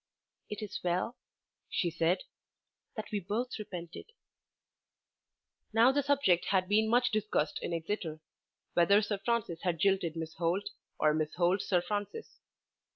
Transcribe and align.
"It 0.49 0.63
is 0.63 0.79
well," 0.83 1.15
she 1.69 1.91
said, 1.91 2.23
"that 2.95 3.11
we 3.11 3.19
both 3.19 3.59
repented." 3.59 4.07
Now 5.73 5.91
the 5.91 6.01
subject 6.01 6.45
had 6.45 6.67
been 6.67 6.89
much 6.89 7.11
discussed 7.11 7.59
in 7.61 7.71
Exeter 7.71 8.19
whether 8.73 9.03
Sir 9.03 9.19
Francis 9.19 9.61
had 9.61 9.77
jilted 9.77 10.15
Miss 10.15 10.33
Holt 10.37 10.71
or 10.97 11.13
Miss 11.13 11.35
Holt 11.35 11.61
Sir 11.61 11.81
Francis. 11.83 12.39